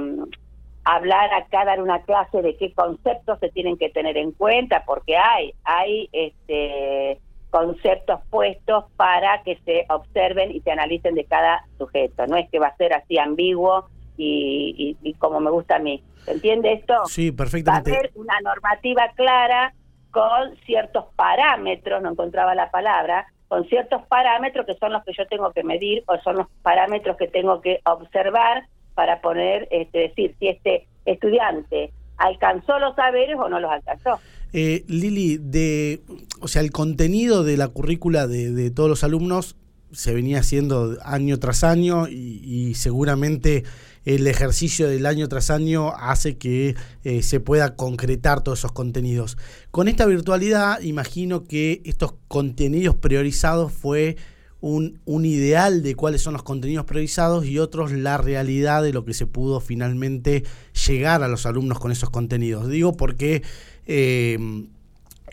hablar 0.85 1.33
acá, 1.33 1.65
dar 1.65 1.81
una 1.81 2.01
clase 2.03 2.41
de 2.41 2.55
qué 2.55 2.71
conceptos 2.73 3.39
se 3.39 3.49
tienen 3.49 3.77
que 3.77 3.89
tener 3.89 4.15
en 4.15 4.31
cuenta, 4.31 4.83
porque 4.85 5.17
hay, 5.17 5.53
hay 5.65 6.07
este 6.13 7.19
conceptos 7.49 8.19
puestos 8.29 8.85
para 8.95 9.41
que 9.43 9.57
se 9.65 9.85
observen 9.89 10.51
y 10.51 10.61
se 10.61 10.71
analicen 10.71 11.15
de 11.15 11.25
cada 11.25 11.65
sujeto. 11.77 12.27
No 12.27 12.37
es 12.37 12.49
que 12.49 12.59
va 12.59 12.67
a 12.67 12.77
ser 12.77 12.93
así 12.93 13.17
ambiguo 13.17 13.87
y, 14.17 14.97
y, 15.01 15.09
y 15.09 15.13
como 15.13 15.39
me 15.39 15.51
gusta 15.51 15.77
a 15.77 15.79
mí. 15.79 16.03
¿Se 16.25 16.33
entiende 16.33 16.73
esto? 16.73 17.05
Sí, 17.05 17.31
perfectamente. 17.31 17.91
Va 17.91 17.95
a 17.95 17.99
haber 17.99 18.11
una 18.15 18.39
normativa 18.41 19.09
clara 19.15 19.73
con 20.11 20.55
ciertos 20.65 21.05
parámetros, 21.15 22.01
no 22.01 22.11
encontraba 22.11 22.55
la 22.55 22.71
palabra, 22.71 23.27
con 23.47 23.65
ciertos 23.67 24.05
parámetros 24.07 24.65
que 24.65 24.73
son 24.75 24.91
los 24.91 25.03
que 25.03 25.13
yo 25.13 25.25
tengo 25.27 25.51
que 25.51 25.63
medir 25.63 26.03
o 26.07 26.17
son 26.19 26.37
los 26.37 26.47
parámetros 26.63 27.17
que 27.17 27.27
tengo 27.27 27.61
que 27.61 27.79
observar 27.85 28.65
para 28.93 29.21
poner, 29.21 29.67
este, 29.71 29.99
decir 29.99 30.35
si 30.39 30.47
este 30.47 30.87
estudiante 31.05 31.93
alcanzó 32.17 32.79
los 32.79 32.95
saberes 32.95 33.37
o 33.37 33.47
no 33.47 33.59
los 33.59 33.71
alcanzó. 33.71 34.19
Eh, 34.53 34.85
Lili, 34.87 35.37
de, 35.37 36.01
o 36.39 36.47
sea, 36.47 36.61
el 36.61 36.71
contenido 36.71 37.43
de 37.43 37.57
la 37.57 37.67
currícula 37.67 38.27
de, 38.27 38.71
todos 38.71 38.89
los 38.89 39.03
alumnos 39.03 39.55
se 39.91 40.13
venía 40.13 40.39
haciendo 40.39 40.97
año 41.03 41.39
tras 41.39 41.63
año 41.63 42.07
y, 42.07 42.73
seguramente 42.75 43.63
el 44.05 44.25
ejercicio 44.27 44.87
del 44.87 45.05
año 45.05 45.27
tras 45.27 45.49
año 45.49 45.91
hace 45.97 46.37
que 46.37 46.75
eh, 47.03 47.21
se 47.23 47.41
pueda 47.41 47.75
concretar 47.75 48.41
todos 48.41 48.59
esos 48.59 48.71
contenidos. 48.71 49.37
Con 49.69 49.89
esta 49.89 50.05
virtualidad, 50.05 50.79
imagino 50.81 51.43
que 51.43 51.81
estos 51.83 52.13
contenidos 52.29 52.95
priorizados 52.95 53.73
fue 53.73 54.15
un, 54.61 54.99
un, 55.05 55.25
ideal 55.25 55.83
de 55.83 55.95
cuáles 55.95 56.21
son 56.21 56.33
los 56.33 56.43
contenidos 56.43 56.85
priorizados 56.85 57.45
y 57.45 57.59
otros 57.59 57.91
la 57.91 58.17
realidad 58.17 58.81
de 58.81 58.93
lo 58.93 59.03
que 59.03 59.13
se 59.13 59.25
pudo 59.25 59.59
finalmente 59.59 60.43
llegar 60.87 61.21
a 61.21 61.27
los 61.27 61.45
alumnos 61.45 61.79
con 61.79 61.91
esos 61.91 62.09
contenidos. 62.09 62.69
Digo 62.69 62.95
porque 62.95 63.43
eh, 63.87 64.37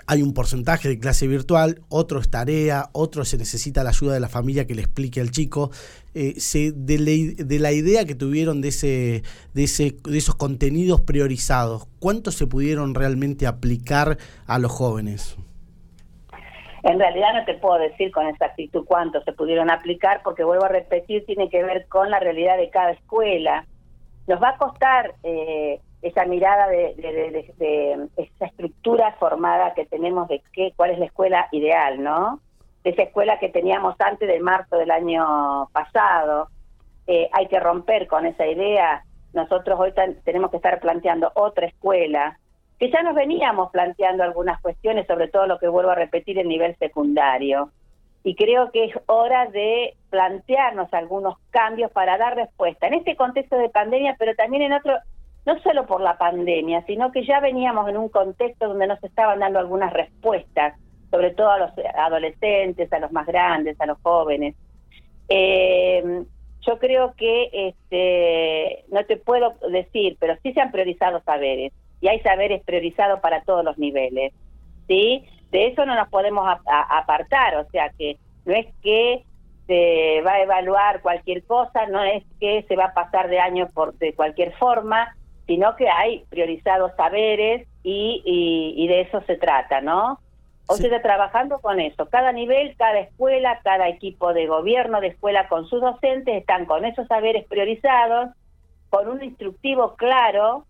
hay 0.07 0.23
un 0.23 0.35
porcentaje 0.35 0.89
de 0.89 0.99
clase 0.99 1.27
virtual, 1.27 1.81
otro 1.89 2.21
es 2.21 2.31
tarea, 2.31 2.91
otro 2.93 3.25
se 3.25 3.39
necesita 3.39 3.83
la 3.83 3.91
ayuda 3.91 4.15
de 4.15 4.21
la 4.21 4.29
familia 4.29 4.67
que 4.67 4.75
le 4.75 4.83
explique 4.83 5.21
al 5.21 5.31
chico. 5.31 5.71
Eh, 6.15 6.35
de, 6.75 7.59
la, 7.59 7.73
idea 7.73 8.05
que 8.05 8.15
tuvieron 8.15 8.61
de, 8.61 8.69
ese, 8.69 9.23
de, 9.55 9.65
esos 9.65 10.35
contenidos 10.37 11.01
priorizados, 11.01 11.87
¿cuántos 12.01 12.35
se 12.35 12.47
pudieron 12.47 12.95
realmente 12.95 13.47
aplicar 13.47 14.19
a 14.47 14.59
los 14.59 14.71
jóvenes? 14.71 15.37
En 16.83 16.99
realidad 16.99 17.33
no 17.33 17.45
te 17.47 17.55
puedo 17.55 17.79
decir 17.79 18.13
con 18.13 18.27
exactitud 18.27 18.85
cuántos 18.85 19.25
se 19.25 19.33
pudieron 19.33 19.71
aplicar, 19.71 20.21
porque 20.23 20.45
vuelvo 20.45 20.67
a 20.67 20.69
repetir, 20.69 21.25
tiene 21.25 21.49
que 21.49 21.63
ver 21.63 21.87
con 21.89 22.11
la 22.11 22.21
realidad 22.21 22.59
de 22.59 22.69
cada 22.69 22.91
escuela. 22.91 23.65
Nos 24.27 24.43
va 24.43 24.51
a 24.51 24.59
costar 24.59 25.15
eh, 25.23 25.81
esa 26.05 26.27
mirada 26.27 26.69
de, 26.69 28.11
esa 28.17 28.45
estructura 28.45 29.13
formada 29.19 29.73
que 29.73 29.87
tenemos 29.87 30.29
de 30.29 30.43
qué, 30.53 30.73
cuál 30.77 30.91
es 30.91 30.99
la 30.99 31.07
escuela 31.07 31.49
ideal, 31.51 32.03
¿no? 32.03 32.41
De 32.83 32.91
esa 32.91 33.03
escuela 33.03 33.39
que 33.39 33.49
teníamos 33.49 33.97
antes 33.99 34.29
de 34.29 34.39
marzo 34.41 34.77
del 34.77 34.91
año 34.91 35.69
pasado. 35.73 36.49
Eh, 37.07 37.31
hay 37.33 37.49
que 37.49 37.59
romper 37.59 38.07
con 38.07 38.27
esa 38.27 38.47
idea. 38.47 39.03
Nosotros 39.33 39.81
hoy 39.81 39.95
tenemos 40.25 40.51
que 40.51 40.59
estar 40.59 40.79
planteando 40.79 41.33
otra 41.35 41.67
escuela 41.67 42.39
que 42.79 42.91
ya 42.91 43.03
nos 43.03 43.15
veníamos 43.15 43.71
planteando 43.71 44.25
algunas 44.25 44.61
cuestiones, 44.61 45.07
sobre 45.07 45.29
todo 45.29 45.47
lo 45.47 45.59
que 45.59 45.69
vuelvo 45.69 45.93
a 45.93 45.95
repetir 45.95 46.39
en 46.39 46.49
nivel 46.49 46.77
secundario. 46.77 47.71
Y 48.25 48.35
creo 48.35 48.71
que 48.73 48.85
es 48.87 48.95
hora 49.07 49.47
de 49.47 49.97
plantearnos 50.11 50.93
algunos 50.93 51.39
cambios 51.51 51.91
para 51.93 52.19
dar 52.19 52.35
respuesta 52.35 52.89
en 52.89 52.95
este 52.95 53.17
contexto 53.17 53.57
de 53.57 53.69
pandemia, 53.71 54.17
pero 54.19 54.35
también 54.35 54.65
en 54.65 54.73
otro, 54.73 54.95
no 55.47 55.59
solo 55.61 55.87
por 55.87 56.01
la 56.01 56.17
pandemia, 56.17 56.85
sino 56.87 57.13
que 57.13 57.25
ya 57.25 57.41
veníamos 57.41 57.89
en 57.89 57.97
un 57.97 58.09
contexto 58.09 58.69
donde 58.69 58.87
nos 58.87 59.03
estaban 59.03 59.41
dando 59.41 59.59
algunas 59.59 59.93
respuestas, 59.93 60.75
sobre 61.11 61.33
todo 61.33 61.51
a 61.51 61.59
los 61.59 61.71
adolescentes, 61.95 62.93
a 62.93 62.99
los 62.99 63.13
más 63.13 63.27
grandes, 63.27 63.81
a 63.81 63.87
los 63.87 63.99
jóvenes. 64.03 64.55
Eh, 65.29 66.25
yo 66.67 66.79
creo 66.79 67.15
que 67.15 67.51
este, 67.53 68.85
no 68.89 69.05
te 69.05 69.17
puedo 69.17 69.55
decir, 69.71 70.17
pero 70.19 70.35
sí 70.43 70.53
se 70.53 70.61
han 70.61 70.73
priorizado 70.73 71.21
saberes 71.21 71.73
y 72.01 72.09
hay 72.09 72.21
saberes 72.21 72.63
priorizados 72.65 73.21
para 73.21 73.43
todos 73.43 73.65
los 73.65 73.79
niveles. 73.79 74.33
¿sí? 74.89 75.25
De 75.51 75.67
eso 75.67 75.85
no 75.87 75.95
nos 75.95 76.09
podemos 76.09 76.47
apartar, 76.67 77.57
o 77.57 77.71
sea 77.71 77.91
que 77.97 78.17
no 78.45 78.55
es 78.55 78.67
que 78.83 79.25
se 79.67 80.21
va 80.23 80.33
a 80.33 80.43
evaluar 80.43 81.01
cualquier 81.01 81.45
cosa, 81.45 81.87
no 81.87 82.03
es 82.03 82.23
que 82.41 82.65
se 82.69 82.77
va 82.77 82.87
a 82.87 82.95
pasar 82.95 83.29
de 83.29 83.41
año 83.41 83.69
por 83.73 83.95
de 83.95 84.15
cualquier 84.15 84.53
forma, 84.55 85.17
sino 85.47 85.77
que 85.77 85.89
hay 85.89 86.25
priorizados 86.31 86.93
saberes 86.97 87.67
y, 87.83 88.23
y, 88.77 88.89
de 88.89 89.03
eso 89.03 89.21
se 89.27 89.37
trata, 89.37 89.81
¿no? 89.81 90.19
O 90.67 90.77
sea, 90.77 91.03
trabajando 91.03 91.59
con 91.61 91.81
eso. 91.81 92.07
Cada 92.09 92.33
nivel, 92.33 92.75
cada 92.77 93.01
escuela, 93.01 93.61
cada 93.63 93.89
equipo 93.89 94.33
de 94.33 94.47
gobierno 94.47 95.03
de 95.03 95.09
escuela 95.09 95.49
con 95.49 95.67
sus 95.67 95.83
docentes 95.83 96.35
están 96.35 96.65
con 96.65 96.87
esos 96.87 97.07
saberes 97.07 97.45
priorizados, 97.47 98.31
con 98.89 99.09
un 99.09 99.23
instructivo 99.23 99.97
claro 99.97 100.65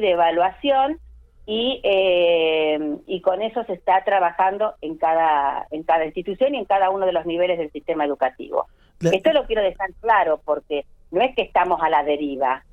de 0.00 0.10
evaluación 0.10 0.98
y, 1.46 1.80
eh, 1.84 2.96
y 3.06 3.20
con 3.20 3.42
eso 3.42 3.64
se 3.64 3.74
está 3.74 4.02
trabajando 4.04 4.74
en 4.80 4.96
cada, 4.96 5.66
en 5.70 5.82
cada 5.82 6.06
institución 6.06 6.54
y 6.54 6.58
en 6.58 6.64
cada 6.64 6.90
uno 6.90 7.06
de 7.06 7.12
los 7.12 7.26
niveles 7.26 7.58
del 7.58 7.70
sistema 7.70 8.04
educativo. 8.04 8.66
Esto 9.00 9.32
lo 9.32 9.44
quiero 9.44 9.62
dejar 9.62 9.90
claro 10.00 10.40
porque 10.44 10.86
no 11.10 11.20
es 11.20 11.34
que 11.36 11.42
estamos 11.42 11.80
a 11.82 11.90
la 11.90 12.02
deriva, 12.02 12.64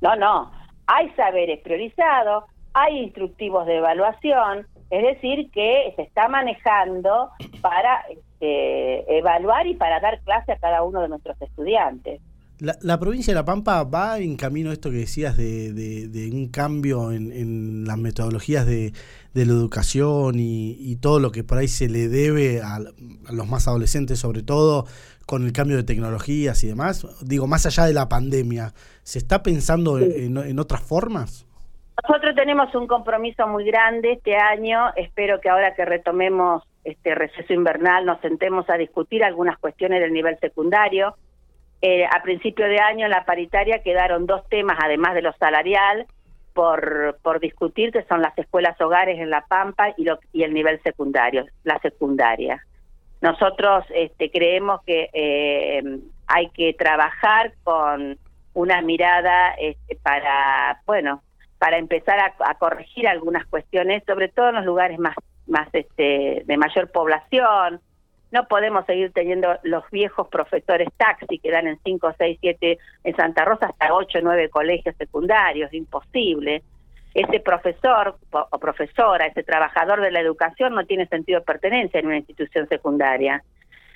no, 0.00 0.14
no, 0.16 0.52
hay 0.86 1.10
saberes 1.10 1.60
priorizados, 1.60 2.44
hay 2.72 2.98
instructivos 2.98 3.66
de 3.66 3.76
evaluación, 3.76 4.66
es 4.90 5.02
decir, 5.02 5.50
que 5.50 5.92
se 5.96 6.02
está 6.02 6.28
manejando 6.28 7.30
para 7.60 8.02
este, 8.10 9.18
evaluar 9.18 9.66
y 9.66 9.74
para 9.74 10.00
dar 10.00 10.20
clase 10.20 10.52
a 10.52 10.58
cada 10.58 10.82
uno 10.82 11.00
de 11.00 11.08
nuestros 11.08 11.40
estudiantes. 11.40 12.20
La, 12.60 13.00
provincia 13.00 13.32
de 13.32 13.34
La 13.34 13.44
Pampa 13.44 13.82
va 13.82 14.20
en 14.20 14.36
camino 14.36 14.70
a 14.70 14.72
esto 14.72 14.90
que 14.90 14.98
decías 14.98 15.36
de, 15.36 16.30
un 16.32 16.48
cambio 16.48 17.10
en, 17.10 17.84
las 17.84 17.98
metodologías 17.98 18.64
de, 18.64 18.92
la 19.34 19.42
educación 19.42 20.36
y, 20.38 20.96
todo 20.96 21.18
lo 21.18 21.32
que 21.32 21.42
por 21.42 21.58
ahí 21.58 21.66
se 21.66 21.88
le 21.88 22.08
debe 22.08 22.62
a, 22.62 22.78
los 22.78 23.48
más 23.48 23.66
adolescentes, 23.66 24.20
sobre 24.20 24.42
todo 24.42 24.86
con 25.26 25.44
el 25.44 25.52
cambio 25.52 25.76
de 25.76 25.84
tecnologías 25.84 26.62
y 26.64 26.68
demás. 26.68 27.06
Digo, 27.22 27.46
más 27.46 27.66
allá 27.66 27.84
de 27.84 27.94
la 27.94 28.08
pandemia, 28.08 28.72
¿se 29.02 29.18
está 29.18 29.42
pensando 29.42 29.98
en, 29.98 30.58
otras 30.58 30.82
formas? 30.82 31.46
Nosotros 32.06 32.34
tenemos 32.34 32.74
un 32.74 32.86
compromiso 32.86 33.46
muy 33.46 33.64
grande 33.64 34.12
este 34.12 34.36
año. 34.36 34.92
Espero 34.96 35.40
que 35.40 35.48
ahora 35.48 35.74
que 35.74 35.84
retomemos 35.84 36.62
este 36.82 37.14
receso 37.14 37.52
invernal 37.52 38.04
nos 38.04 38.20
sentemos 38.20 38.68
a 38.68 38.76
discutir 38.76 39.24
algunas 39.24 39.58
cuestiones 39.58 40.00
del 40.00 40.12
nivel 40.12 40.38
secundario 40.38 41.14
eh, 41.86 42.06
a 42.06 42.22
principio 42.22 42.66
de 42.66 42.80
año 42.80 43.04
en 43.04 43.10
la 43.10 43.26
paritaria 43.26 43.82
quedaron 43.82 44.24
dos 44.24 44.48
temas, 44.48 44.78
además 44.82 45.14
de 45.14 45.20
lo 45.20 45.34
salarial, 45.34 46.06
por, 46.54 47.18
por 47.20 47.40
discutir, 47.40 47.92
que 47.92 48.04
son 48.04 48.22
las 48.22 48.38
escuelas 48.38 48.80
hogares 48.80 49.20
en 49.20 49.28
La 49.28 49.42
Pampa 49.42 49.92
y, 49.98 50.04
lo, 50.04 50.18
y 50.32 50.44
el 50.44 50.54
nivel 50.54 50.80
secundario, 50.82 51.44
la 51.62 51.78
secundaria. 51.80 52.64
Nosotros 53.24 53.86
este, 53.94 54.30
creemos 54.30 54.82
que 54.84 55.08
eh, 55.14 55.82
hay 56.26 56.50
que 56.50 56.74
trabajar 56.74 57.54
con 57.64 58.18
una 58.52 58.82
mirada 58.82 59.54
este, 59.58 59.96
para, 59.96 60.82
bueno, 60.84 61.22
para 61.58 61.78
empezar 61.78 62.18
a, 62.18 62.34
a, 62.40 62.58
corregir 62.58 63.08
algunas 63.08 63.46
cuestiones, 63.46 64.02
sobre 64.06 64.28
todo 64.28 64.50
en 64.50 64.56
los 64.56 64.66
lugares 64.66 64.98
más, 64.98 65.16
más 65.46 65.68
este, 65.72 66.42
de 66.44 66.56
mayor 66.58 66.92
población, 66.92 67.80
no 68.30 68.46
podemos 68.46 68.84
seguir 68.84 69.10
teniendo 69.12 69.56
los 69.62 69.88
viejos 69.90 70.28
profesores 70.28 70.90
taxi 70.98 71.38
que 71.38 71.50
dan 71.50 71.66
en 71.66 71.78
5, 71.82 72.16
6, 72.18 72.38
7, 72.42 72.78
en 73.04 73.16
Santa 73.16 73.46
Rosa 73.46 73.68
hasta 73.68 73.94
8, 73.94 74.18
9 74.22 74.50
colegios 74.50 74.94
secundarios, 74.98 75.72
imposible. 75.72 76.62
Ese 77.14 77.38
profesor 77.40 78.16
o 78.32 78.58
profesora, 78.58 79.26
ese 79.26 79.44
trabajador 79.44 80.00
de 80.00 80.10
la 80.10 80.20
educación 80.20 80.74
no 80.74 80.84
tiene 80.84 81.06
sentido 81.06 81.38
de 81.38 81.46
pertenencia 81.46 82.00
en 82.00 82.06
una 82.06 82.18
institución 82.18 82.68
secundaria. 82.68 83.42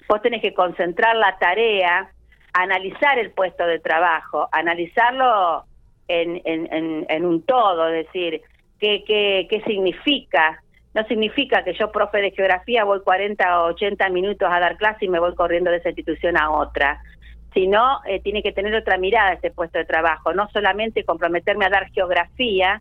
Vos 0.09 0.23
tenés 0.23 0.41
que 0.41 0.55
concentrar 0.55 1.17
la 1.17 1.37
tarea, 1.39 2.11
analizar 2.53 3.19
el 3.19 3.33
puesto 3.33 3.67
de 3.67 3.81
trabajo, 3.81 4.49
analizarlo 4.53 5.65
en, 6.07 6.41
en, 6.45 7.07
en, 7.09 7.25
un 7.27 7.43
todo, 7.43 7.89
es 7.89 8.07
decir, 8.07 8.41
qué, 8.79 9.63
significa 9.67 10.63
no 10.95 11.05
significa 11.05 11.63
que 11.63 11.75
yo, 11.75 11.93
profe 11.93 12.19
de 12.19 12.31
geografía, 12.31 12.83
voy 12.83 13.01
40 13.03 13.63
o 13.63 13.67
80 13.69 14.09
minutos 14.09 14.49
a 14.51 14.59
dar 14.59 14.77
clase 14.79 15.05
y 15.05 15.09
me 15.09 15.21
voy 15.21 15.35
corriendo 15.35 15.71
de 15.71 15.77
esa 15.77 15.91
institución 15.91 16.37
a 16.37 16.51
otra, 16.51 17.01
sino 17.53 18.01
eh, 18.07 18.21
tiene 18.21 18.43
que 18.43 18.53
tener 18.53 18.75
otra 18.75 18.97
mirada 18.97 19.35
ese 19.35 19.51
puesto 19.51 19.79
de 19.79 19.85
trabajo, 19.85 20.33
no 20.33 20.49
solamente 20.51 21.05
comprometerme 21.05 21.67
a 21.67 21.71
dar 21.71 21.91
geografía, 21.91 22.81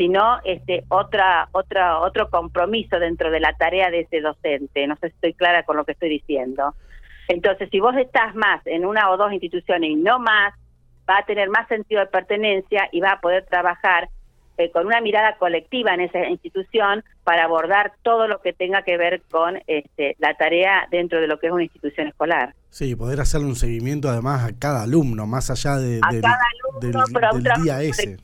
sino 0.00 0.38
este 0.44 0.84
otra 0.88 1.50
otra 1.52 1.98
otro 2.00 2.30
compromiso 2.30 2.98
dentro 2.98 3.30
de 3.30 3.38
la 3.38 3.52
tarea 3.52 3.90
de 3.90 4.00
ese 4.00 4.22
docente. 4.22 4.86
No 4.86 4.96
sé 4.96 5.08
si 5.08 5.14
estoy 5.14 5.34
clara 5.34 5.64
con 5.64 5.76
lo 5.76 5.84
que 5.84 5.92
estoy 5.92 6.08
diciendo. 6.08 6.74
Entonces, 7.28 7.68
si 7.70 7.80
vos 7.80 7.94
estás 7.98 8.34
más 8.34 8.66
en 8.66 8.86
una 8.86 9.10
o 9.10 9.18
dos 9.18 9.30
instituciones 9.30 9.90
y 9.90 9.96
no 9.96 10.18
más, 10.18 10.54
va 11.06 11.18
a 11.18 11.26
tener 11.26 11.50
más 11.50 11.68
sentido 11.68 12.00
de 12.00 12.06
pertenencia 12.06 12.88
y 12.92 13.00
va 13.00 13.12
a 13.12 13.20
poder 13.20 13.44
trabajar 13.44 14.08
eh, 14.56 14.70
con 14.70 14.86
una 14.86 15.02
mirada 15.02 15.36
colectiva 15.36 15.92
en 15.92 16.00
esa 16.00 16.26
institución 16.28 17.04
para 17.22 17.44
abordar 17.44 17.92
todo 18.02 18.26
lo 18.26 18.40
que 18.40 18.54
tenga 18.54 18.82
que 18.82 18.96
ver 18.96 19.20
con 19.30 19.60
este, 19.66 20.16
la 20.18 20.34
tarea 20.34 20.88
dentro 20.90 21.20
de 21.20 21.26
lo 21.26 21.38
que 21.38 21.48
es 21.48 21.52
una 21.52 21.64
institución 21.64 22.08
escolar. 22.08 22.54
Sí, 22.70 22.96
poder 22.96 23.20
hacerle 23.20 23.48
un 23.48 23.56
seguimiento 23.56 24.08
además 24.08 24.48
a 24.48 24.58
cada 24.58 24.84
alumno, 24.84 25.26
más 25.26 25.50
allá 25.50 25.76
de, 25.76 26.00
del, 26.80 26.92
día 27.62 27.82
ese. 27.82 28.16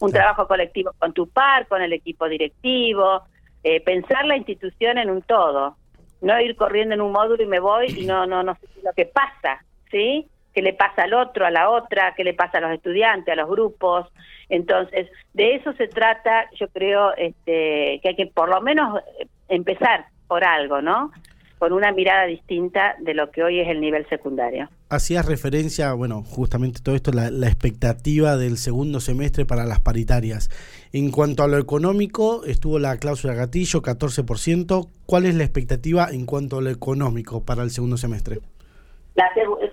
Un 0.00 0.12
trabajo 0.12 0.46
colectivo 0.46 0.92
con 0.98 1.12
tu 1.12 1.28
par, 1.28 1.66
con 1.66 1.82
el 1.82 1.92
equipo 1.92 2.28
directivo, 2.28 3.22
eh, 3.62 3.80
pensar 3.80 4.24
la 4.24 4.36
institución 4.36 4.98
en 4.98 5.10
un 5.10 5.22
todo, 5.22 5.76
no 6.20 6.40
ir 6.40 6.56
corriendo 6.56 6.94
en 6.94 7.00
un 7.00 7.12
módulo 7.12 7.42
y 7.42 7.46
me 7.46 7.60
voy 7.60 7.86
y 7.96 8.06
no 8.06 8.26
no 8.26 8.42
no 8.42 8.54
sé 8.54 8.66
lo 8.82 8.92
que 8.92 9.06
pasa, 9.06 9.64
¿sí? 9.90 10.28
qué 10.56 10.62
le 10.62 10.72
pasa 10.72 11.02
al 11.02 11.12
otro, 11.12 11.44
a 11.44 11.50
la 11.50 11.68
otra, 11.68 12.14
qué 12.16 12.24
le 12.24 12.32
pasa 12.32 12.56
a 12.56 12.60
los 12.62 12.72
estudiantes, 12.72 13.30
a 13.30 13.36
los 13.36 13.46
grupos. 13.46 14.06
Entonces, 14.48 15.06
de 15.34 15.56
eso 15.56 15.74
se 15.74 15.86
trata, 15.86 16.48
yo 16.58 16.68
creo 16.68 17.14
este, 17.14 18.00
que 18.02 18.08
hay 18.08 18.16
que 18.16 18.26
por 18.26 18.48
lo 18.48 18.62
menos 18.62 19.02
empezar 19.48 20.06
por 20.26 20.44
algo, 20.44 20.80
¿no? 20.80 21.12
Con 21.58 21.72
una 21.72 21.90
mirada 21.92 22.26
distinta 22.26 22.96
de 23.00 23.14
lo 23.14 23.30
que 23.30 23.42
hoy 23.42 23.60
es 23.60 23.68
el 23.68 23.80
nivel 23.80 24.06
secundario. 24.08 24.68
Hacías 24.90 25.24
referencia, 25.24 25.92
bueno, 25.94 26.22
justamente 26.22 26.80
todo 26.82 26.94
esto, 26.94 27.12
la, 27.12 27.30
la 27.30 27.46
expectativa 27.46 28.36
del 28.36 28.58
segundo 28.58 29.00
semestre 29.00 29.46
para 29.46 29.64
las 29.64 29.80
paritarias. 29.80 30.50
En 30.92 31.10
cuanto 31.10 31.42
a 31.42 31.48
lo 31.48 31.58
económico, 31.58 32.44
estuvo 32.44 32.78
la 32.78 32.98
cláusula 32.98 33.34
gatillo, 33.34 33.80
14%. 33.80 34.88
¿Cuál 35.06 35.26
es 35.26 35.34
la 35.34 35.44
expectativa 35.44 36.08
en 36.10 36.26
cuanto 36.26 36.58
a 36.58 36.62
lo 36.62 36.70
económico 36.70 37.44
para 37.44 37.62
el 37.62 37.70
segundo 37.70 37.96
semestre? 37.96 38.40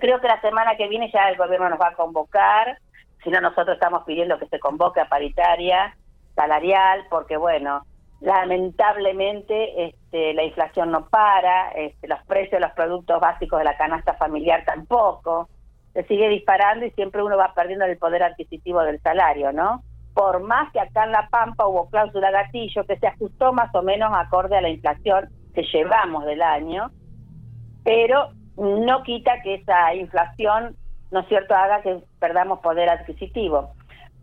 creo 0.00 0.20
que 0.20 0.26
la 0.26 0.40
semana 0.40 0.76
que 0.76 0.88
viene 0.88 1.10
ya 1.12 1.28
el 1.28 1.36
gobierno 1.36 1.68
nos 1.70 1.80
va 1.80 1.88
a 1.88 1.94
convocar, 1.94 2.78
si 3.22 3.30
no 3.30 3.40
nosotros 3.40 3.74
estamos 3.74 4.04
pidiendo 4.04 4.38
que 4.38 4.46
se 4.46 4.58
convoque 4.58 5.00
a 5.00 5.08
paritaria 5.08 5.96
salarial, 6.34 7.06
porque 7.08 7.36
bueno, 7.36 7.86
lamentablemente 8.20 9.86
este, 9.86 10.34
la 10.34 10.44
inflación 10.44 10.90
no 10.90 11.08
para, 11.08 11.70
este, 11.72 12.08
los 12.08 12.22
precios 12.24 12.52
de 12.52 12.60
los 12.60 12.72
productos 12.72 13.20
básicos 13.20 13.58
de 13.58 13.64
la 13.64 13.76
canasta 13.76 14.14
familiar 14.14 14.64
tampoco, 14.64 15.48
se 15.92 16.04
sigue 16.04 16.28
disparando 16.28 16.84
y 16.84 16.90
siempre 16.92 17.22
uno 17.22 17.36
va 17.36 17.54
perdiendo 17.54 17.84
el 17.84 17.98
poder 17.98 18.22
adquisitivo 18.22 18.82
del 18.82 19.00
salario, 19.00 19.52
¿no? 19.52 19.82
Por 20.12 20.40
más 20.40 20.72
que 20.72 20.80
acá 20.80 21.04
en 21.04 21.12
La 21.12 21.28
Pampa 21.28 21.66
hubo 21.66 21.88
cláusula 21.90 22.30
gatillo 22.30 22.84
que 22.84 22.98
se 22.98 23.06
ajustó 23.06 23.52
más 23.52 23.74
o 23.74 23.82
menos 23.82 24.10
acorde 24.12 24.56
a 24.56 24.60
la 24.60 24.70
inflación 24.70 25.28
que 25.54 25.62
llevamos 25.62 26.24
del 26.24 26.42
año, 26.42 26.90
pero 27.84 28.30
no 28.56 29.02
quita 29.02 29.42
que 29.42 29.54
esa 29.54 29.94
inflación, 29.94 30.76
¿no 31.10 31.20
es 31.20 31.28
cierto?, 31.28 31.54
haga 31.54 31.82
que 31.82 32.00
perdamos 32.18 32.60
poder 32.60 32.88
adquisitivo. 32.88 33.70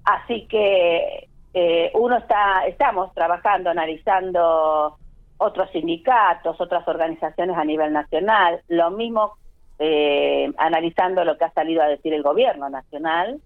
Así 0.03 0.47
que 0.47 1.29
eh, 1.53 1.91
uno 1.95 2.17
está, 2.17 2.65
estamos 2.67 3.13
trabajando, 3.13 3.69
analizando 3.69 4.97
otros 5.37 5.69
sindicatos, 5.71 6.59
otras 6.61 6.87
organizaciones 6.87 7.57
a 7.57 7.65
nivel 7.65 7.91
nacional, 7.91 8.61
lo 8.67 8.91
mismo 8.91 9.33
eh, 9.79 10.51
analizando 10.57 11.25
lo 11.25 11.37
que 11.37 11.45
ha 11.45 11.53
salido 11.53 11.81
a 11.81 11.87
decir 11.87 12.13
el 12.13 12.21
gobierno 12.21 12.69
nacional, 12.69 13.41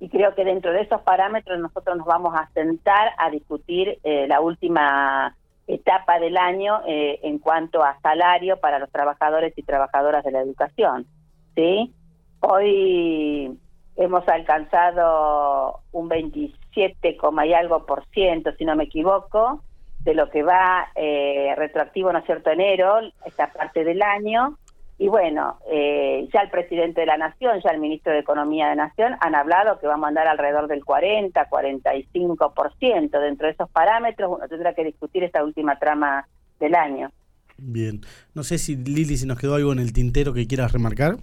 y 0.00 0.08
creo 0.08 0.34
que 0.34 0.44
dentro 0.44 0.72
de 0.72 0.82
esos 0.82 1.00
parámetros 1.02 1.58
nosotros 1.58 1.96
nos 1.96 2.06
vamos 2.06 2.34
a 2.34 2.48
sentar 2.52 3.12
a 3.18 3.30
discutir 3.30 3.98
eh, 4.02 4.26
la 4.28 4.40
última 4.40 5.36
etapa 5.66 6.18
del 6.18 6.36
año 6.36 6.82
eh, 6.86 7.20
en 7.22 7.38
cuanto 7.38 7.82
a 7.82 7.98
salario 8.02 8.58
para 8.58 8.78
los 8.78 8.90
trabajadores 8.90 9.54
y 9.56 9.62
trabajadoras 9.62 10.24
de 10.24 10.32
la 10.32 10.40
educación. 10.40 11.06
¿sí? 11.54 11.94
Hoy 12.40 13.58
hemos 13.96 14.26
alcanzado 14.28 15.80
un 15.92 16.08
27, 16.08 17.18
y 17.46 17.52
algo 17.52 17.86
por 17.86 18.04
ciento, 18.06 18.52
si 18.56 18.64
no 18.64 18.76
me 18.76 18.84
equivoco, 18.84 19.62
de 20.00 20.14
lo 20.14 20.28
que 20.30 20.42
va 20.42 20.88
eh, 20.94 21.54
retroactivo, 21.56 22.12
¿no 22.12 22.18
es 22.18 22.26
cierto?, 22.26 22.50
enero, 22.50 22.98
esta 23.24 23.52
parte 23.52 23.84
del 23.84 24.02
año, 24.02 24.58
y 24.96 25.08
bueno, 25.08 25.58
eh, 25.70 26.28
ya 26.32 26.40
el 26.40 26.50
presidente 26.50 27.00
de 27.00 27.06
la 27.06 27.16
Nación, 27.16 27.60
ya 27.64 27.70
el 27.70 27.80
ministro 27.80 28.12
de 28.12 28.20
Economía 28.20 28.68
de 28.68 28.76
Nación 28.76 29.14
han 29.20 29.34
hablado 29.34 29.80
que 29.80 29.88
vamos 29.88 30.04
a 30.04 30.08
andar 30.08 30.28
alrededor 30.28 30.68
del 30.68 30.84
40, 30.84 31.48
45%. 31.50 33.20
Dentro 33.20 33.46
de 33.46 33.52
esos 33.52 33.68
parámetros 33.70 34.30
uno 34.36 34.46
tendrá 34.48 34.72
que 34.74 34.84
discutir 34.84 35.24
esta 35.24 35.42
última 35.42 35.78
trama 35.78 36.28
del 36.60 36.76
año. 36.76 37.10
Bien. 37.56 38.02
No 38.34 38.44
sé 38.44 38.58
si 38.58 38.76
Lili, 38.76 39.16
si 39.16 39.26
nos 39.26 39.38
quedó 39.38 39.56
algo 39.56 39.72
en 39.72 39.80
el 39.80 39.92
tintero 39.92 40.32
que 40.32 40.46
quieras 40.46 40.72
remarcar. 40.72 41.16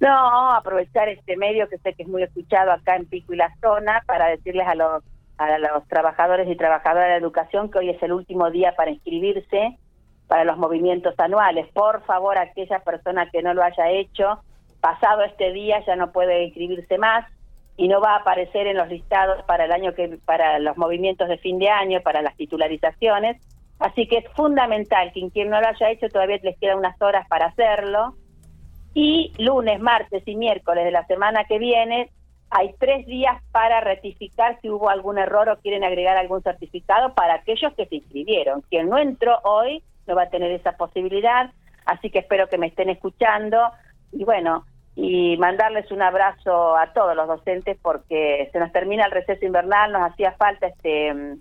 No, 0.00 0.52
aprovechar 0.52 1.10
este 1.10 1.36
medio 1.36 1.68
que 1.68 1.76
sé 1.78 1.92
que 1.92 2.04
es 2.04 2.08
muy 2.08 2.22
escuchado 2.22 2.72
acá 2.72 2.96
en 2.96 3.06
Pico 3.06 3.34
y 3.34 3.36
la 3.36 3.54
zona 3.60 4.02
para 4.06 4.28
decirles 4.28 4.66
a 4.66 4.74
los, 4.74 5.04
a 5.36 5.58
los 5.58 5.86
trabajadores 5.88 6.48
y 6.48 6.56
trabajadoras 6.56 7.04
de 7.04 7.10
la 7.10 7.16
educación 7.16 7.70
que 7.70 7.78
hoy 7.78 7.90
es 7.90 8.02
el 8.02 8.12
último 8.12 8.50
día 8.50 8.74
para 8.74 8.90
inscribirse 8.90 9.76
para 10.26 10.44
los 10.44 10.56
movimientos 10.56 11.14
anuales. 11.18 11.66
Por 11.74 12.02
favor, 12.04 12.38
aquella 12.38 12.78
persona 12.78 13.28
que 13.30 13.42
no 13.42 13.52
lo 13.52 13.62
haya 13.62 13.90
hecho, 13.90 14.40
pasado 14.80 15.22
este 15.22 15.52
día 15.52 15.84
ya 15.84 15.96
no 15.96 16.12
puede 16.12 16.44
inscribirse 16.44 16.96
más 16.96 17.26
y 17.76 17.88
no 17.88 18.00
va 18.00 18.12
a 18.14 18.20
aparecer 18.20 18.68
en 18.68 18.78
los 18.78 18.88
listados 18.88 19.42
para 19.44 19.66
el 19.66 19.72
año 19.72 19.92
que 19.94 20.18
para 20.24 20.58
los 20.60 20.78
movimientos 20.78 21.28
de 21.28 21.36
fin 21.38 21.58
de 21.58 21.68
año, 21.68 22.00
para 22.00 22.22
las 22.22 22.36
titularizaciones. 22.36 23.36
Así 23.78 24.06
que 24.06 24.18
es 24.18 24.24
fundamental 24.34 25.12
que 25.12 25.28
quien 25.30 25.50
no 25.50 25.60
lo 25.60 25.68
haya 25.68 25.90
hecho 25.90 26.08
todavía 26.08 26.38
les 26.42 26.58
queda 26.58 26.76
unas 26.76 27.00
horas 27.02 27.26
para 27.28 27.46
hacerlo. 27.46 28.14
Y 28.94 29.32
lunes, 29.38 29.80
martes 29.80 30.22
y 30.26 30.34
miércoles 30.36 30.84
de 30.84 30.90
la 30.90 31.06
semana 31.06 31.44
que 31.44 31.58
viene 31.58 32.10
hay 32.50 32.74
tres 32.78 33.06
días 33.06 33.40
para 33.52 33.80
rectificar 33.80 34.58
si 34.60 34.68
hubo 34.68 34.90
algún 34.90 35.18
error 35.18 35.48
o 35.48 35.58
quieren 35.60 35.84
agregar 35.84 36.16
algún 36.16 36.42
certificado 36.42 37.14
para 37.14 37.34
aquellos 37.34 37.72
que 37.74 37.86
se 37.86 37.96
inscribieron. 37.96 38.62
Quien 38.62 38.88
no 38.88 38.98
entró 38.98 39.38
hoy 39.44 39.84
no 40.06 40.16
va 40.16 40.24
a 40.24 40.30
tener 40.30 40.50
esa 40.50 40.72
posibilidad, 40.72 41.50
así 41.86 42.10
que 42.10 42.18
espero 42.18 42.48
que 42.48 42.58
me 42.58 42.66
estén 42.66 42.90
escuchando 42.90 43.70
y 44.10 44.24
bueno, 44.24 44.64
y 44.96 45.36
mandarles 45.36 45.92
un 45.92 46.02
abrazo 46.02 46.76
a 46.76 46.92
todos 46.92 47.14
los 47.14 47.28
docentes 47.28 47.78
porque 47.80 48.48
se 48.52 48.58
nos 48.58 48.72
termina 48.72 49.06
el 49.06 49.12
receso 49.12 49.46
invernal, 49.46 49.92
nos 49.92 50.10
hacía 50.10 50.32
falta 50.32 50.66
este 50.66 51.36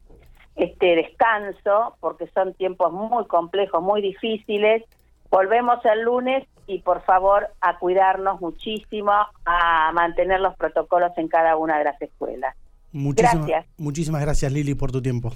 este 0.55 0.95
descanso 0.95 1.95
porque 2.01 2.27
son 2.27 2.53
tiempos 2.53 2.91
muy 2.91 3.25
complejos, 3.25 3.81
muy 3.81 4.01
difíciles. 4.01 4.83
Volvemos 5.29 5.83
el 5.85 6.01
lunes 6.01 6.47
y 6.67 6.79
por 6.79 7.01
favor 7.01 7.49
a 7.61 7.77
cuidarnos 7.77 8.41
muchísimo, 8.41 9.11
a 9.45 9.91
mantener 9.93 10.39
los 10.39 10.55
protocolos 10.55 11.11
en 11.17 11.27
cada 11.27 11.55
una 11.55 11.77
de 11.77 11.83
las 11.83 12.01
escuelas. 12.01 12.55
gracias. 12.91 13.65
Muchísimas 13.77 14.21
gracias 14.21 14.51
Lili 14.51 14.75
por 14.75 14.91
tu 14.91 15.01
tiempo. 15.01 15.31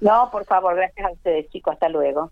No, 0.00 0.30
por 0.30 0.44
favor, 0.44 0.76
gracias 0.76 1.06
a 1.06 1.12
ustedes 1.12 1.48
chicos, 1.50 1.74
hasta 1.74 1.88
luego. 1.88 2.30